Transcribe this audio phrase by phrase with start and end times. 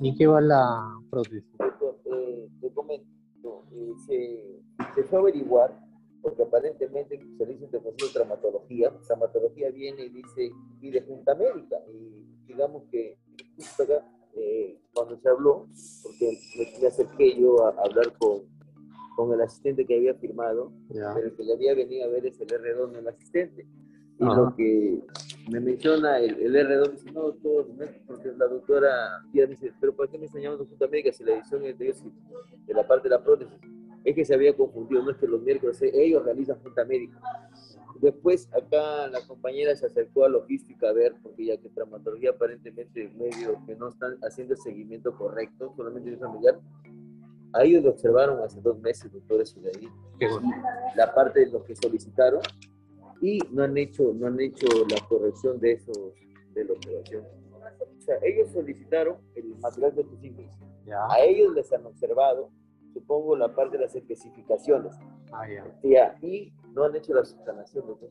[0.00, 1.44] ¿Y qué va la prótesis?
[2.04, 5.78] Eh, te comento, eh, se, se fue a averiguar,
[6.22, 7.80] porque aparentemente se dice de
[8.12, 13.18] traumatología, traumatología viene y dice, y de Junta Médica, y digamos que
[13.56, 15.66] justo acá, eh, cuando se habló,
[16.02, 18.42] porque me, me acerqué yo a, hablar con,
[19.16, 22.40] con el asistente que había firmado, pero el que le había venido a ver es
[22.40, 23.66] el R2, no el asistente.
[24.18, 24.34] Y Ajá.
[24.34, 25.02] lo que
[25.50, 27.36] me menciona el, el R2, dice, no, es
[28.06, 31.34] porque la doctora me dice, pero ¿por qué me están llamando Junta Médica si la
[31.34, 31.94] edición es de,
[32.66, 33.56] de la parte de la prótesis?
[34.04, 37.20] Es que se había confundido, no es que los miércoles eh, ellos realizan Junta Médica.
[38.00, 43.08] Después acá la compañera se acercó a logística a ver, porque ya que traumatología aparentemente
[43.16, 46.60] medio que no están haciendo el seguimiento correcto, solamente de familiar.
[47.52, 49.56] A ellos lo observaron hace dos meses, doctores,
[50.18, 50.50] bueno.
[50.94, 52.42] la parte de lo que solicitaron
[53.20, 55.98] y no han hecho, no han hecho la corrección de esos,
[56.54, 57.24] de la observación.
[57.98, 60.54] O sea, ellos solicitaron el material de específicos.
[60.84, 60.98] Ya.
[61.10, 62.50] A ellos les han observado,
[62.92, 64.94] supongo, la parte de las especificaciones.
[65.32, 65.46] Ah.
[65.82, 68.10] Ya, y no han hecho la subsanación, doctor.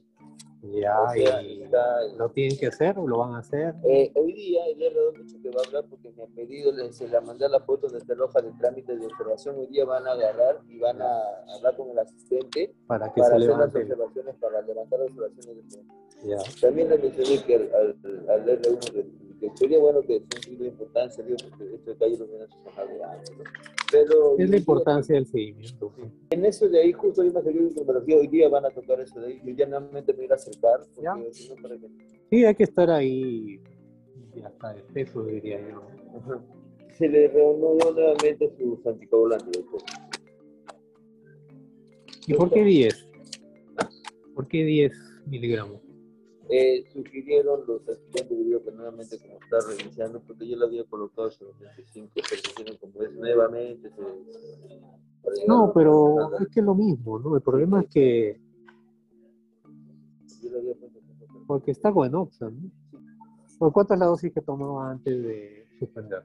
[0.71, 3.75] Ya, O sea, y está- lo tienen que hacer o lo van a hacer.
[3.83, 6.71] eh, hoy día el R2 ha dicho que va a hablar porque me ha pedido,
[6.71, 9.55] le- se le mandé la foto la hoja de trámite de observación.
[9.57, 11.19] Hoy día van a agarrar y van a
[11.55, 15.69] hablar con el asistente para que para se hacer las observaciones, para levantar las observaciones
[15.69, 15.83] de
[16.23, 16.37] Ya.
[16.61, 19.14] También le mencioné que al, al, al R1 de- que
[19.55, 21.37] sería bueno que es un de importancia, digo,
[24.37, 25.91] Es la importancia del seguimiento.
[26.29, 29.19] en eso de ahí, justo hay una serie de hoy día van a tocar eso
[29.19, 31.33] de ahí, yo ya nuevamente me voy a acercar, porque Ya.
[31.33, 31.87] si no, para que...
[32.29, 33.59] Sí, hay que estar ahí
[34.43, 35.81] hasta de peso, diría yo.
[36.17, 36.43] Ajá.
[36.97, 39.63] Se le reanudó nuevamente sus anticoagulantes.
[42.27, 43.07] ¿Y por qué 10?
[44.33, 44.93] ¿Por qué 10
[45.27, 45.81] miligramos?
[46.49, 51.53] Eh, sugirieron los asistentes que nuevamente como está reiniciando, porque yo lo había colocado sobre
[51.59, 53.89] 25, pero hicieron como es nuevamente.
[53.89, 57.35] se- No, pero es que es lo mismo, ¿no?
[57.35, 58.39] El problema es que,
[60.43, 62.51] Yo lo había puesto como- porque está bueno, ¿no?
[63.57, 66.21] ¿Por cuánto es la dosis que tomaba antes de suspender?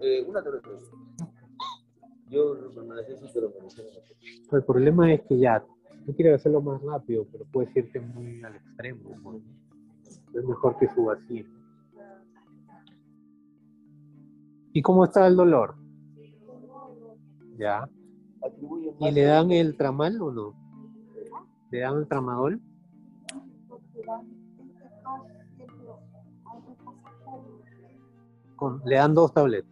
[0.00, 0.68] Eh, una tableta.
[2.28, 2.54] Yo
[2.84, 3.82] me la hice, pero me.
[4.58, 5.64] El problema es que ya,
[6.06, 9.40] tú quieres hacerlo más rápido, pero puedes irte muy al extremo.
[10.34, 11.44] Es mejor que suba así.
[14.72, 15.74] ¿Y cómo está el dolor?
[17.58, 17.88] Ya.
[19.00, 20.54] ¿Y le dan el tramal o no?
[21.70, 22.60] ¿Le dan el tramadol?
[28.84, 29.70] Le dan dos tabletas.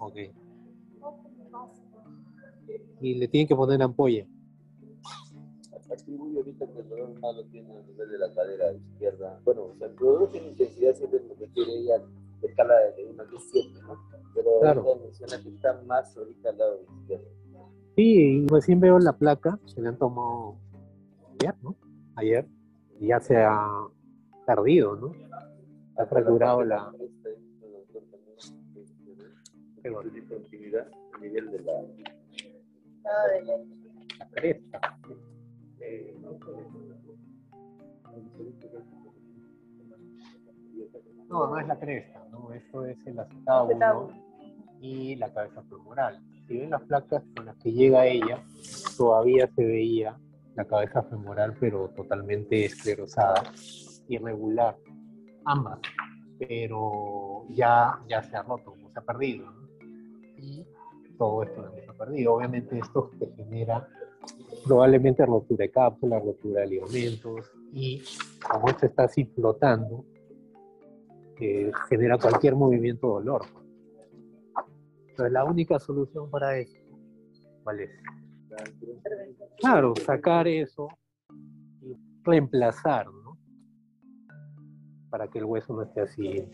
[0.00, 0.16] Ok.
[3.00, 4.26] Y le tienen que poner ampolla.
[5.90, 9.40] Atribuye ahorita que el dolor más lo tiene a nivel de la cadera izquierda.
[9.44, 11.98] Bueno, o sea, el dolor tiene intensidad siempre porque quiere ella
[12.40, 13.96] de escala de 1 a 7, ¿no?
[14.34, 14.82] Pero Claro.
[14.82, 17.26] ahorita menciona que está más ahorita al lado izquierdo.
[17.96, 20.56] Sí, y recién veo la placa, se le han tomado
[21.40, 21.74] ayer, ¿no?
[22.16, 22.46] Ayer,
[23.00, 23.66] y ya se ha
[24.46, 25.12] perdido, ¿no?
[25.96, 26.84] Ha fracturado la...
[26.84, 27.38] También, este,
[29.82, 31.72] Qué su discontinuidad a nivel de la...
[33.02, 34.98] la cresta.
[35.88, 36.14] Eh,
[41.28, 42.52] No, no es la cresta, ¿no?
[42.52, 44.10] Esto es el acetábulo
[44.80, 46.18] y la cabeza femoral.
[46.46, 48.42] Si ven las placas con las que llega ella,
[48.96, 50.18] todavía se veía
[50.54, 53.42] la cabeza femoral, pero totalmente esclerosada,
[54.08, 54.78] irregular,
[55.44, 55.80] ambas,
[56.38, 59.50] pero ya, ya se ha roto, se ha perdido.
[59.50, 59.68] ¿no?
[60.38, 60.66] Y
[61.18, 62.34] todo esto también se ha perdido.
[62.34, 63.86] Obviamente esto te genera
[64.66, 68.02] probablemente rotura de cápsula, rotura de ligamentos, y
[68.48, 70.04] como esto está así flotando,
[71.40, 73.42] eh, genera cualquier movimiento dolor.
[75.08, 76.78] Entonces la única solución para eso,
[77.62, 77.90] ¿cuál es?
[79.58, 80.88] Claro, sacar eso
[81.82, 83.38] y reemplazar, ¿no?
[85.10, 86.44] Para que el hueso no esté así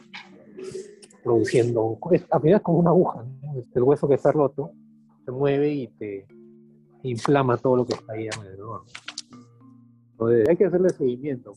[1.22, 1.98] produciendo,
[2.42, 3.58] final es como una aguja, ¿no?
[3.58, 4.72] Este, El hueso que está roto
[5.24, 6.26] se mueve y te
[7.04, 8.82] inflama todo lo que está ahí alrededor.
[10.12, 11.52] Entonces hay que hacerle seguimiento.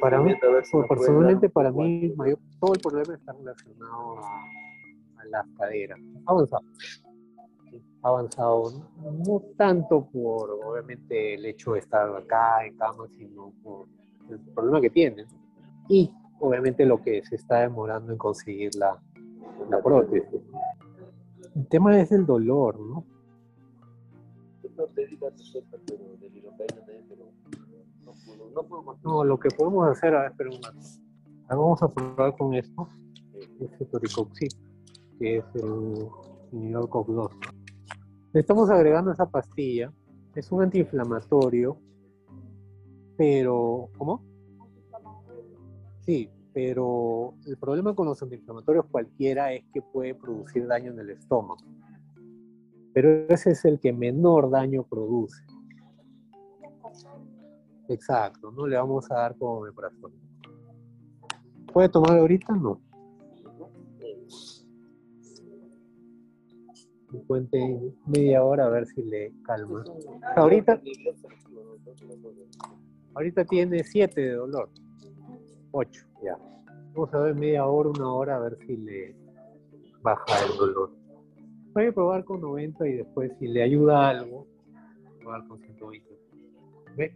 [0.00, 0.34] Para mí,
[0.88, 4.42] personalmente para mí mayor- todo el problema está relacionado a,
[5.20, 5.98] a las caderas.
[6.26, 6.62] Avanzado.
[8.02, 8.70] Avanzado
[9.02, 13.86] no, no tanto por obviamente el hecho de estar acá en cama, sino por
[14.30, 15.26] el problema que tienen.
[15.88, 16.10] Y
[16.40, 19.00] obviamente lo que se está demorando en conseguir la,
[19.70, 20.40] la prótesis.
[21.54, 23.04] El tema es el dolor, ¿no?
[24.78, 25.32] No te digas
[25.86, 26.30] pero de
[26.68, 27.32] también, pero
[28.04, 29.02] no puedo, no puedo más.
[29.02, 30.88] No, lo que podemos hacer, a ver, espera un momento.
[31.48, 32.88] A ver, Vamos a probar con esto.
[33.60, 34.50] Ese toricoxib,
[35.18, 36.08] que es el
[36.52, 37.30] inhibidor COX-2.
[38.32, 39.92] Le estamos agregando esa pastilla.
[40.36, 41.76] Es un antiinflamatorio,
[43.16, 43.90] pero...
[43.98, 44.22] ¿Cómo?
[46.02, 51.10] Sí, pero el problema con los antiinflamatorios cualquiera es que puede producir daño en el
[51.10, 51.58] estómago.
[53.00, 55.40] Pero ese es el que menor daño produce.
[57.86, 60.12] Exacto, no le vamos a dar como meprazol.
[61.72, 62.54] ¿Puede tomar ahorita?
[62.54, 62.80] No.
[67.28, 69.84] Cuente media hora a ver si le calma.
[70.34, 70.82] Ahorita,
[73.14, 74.70] ahorita tiene 7 de dolor.
[75.70, 76.36] 8, ya.
[76.94, 79.14] Vamos a ver media hora, una hora a ver si le
[80.02, 80.97] baja el dolor.
[81.78, 84.48] Puede probar con 90 y después si le ayuda algo,
[85.20, 86.08] probar con 120.
[86.96, 87.14] ¿Ve?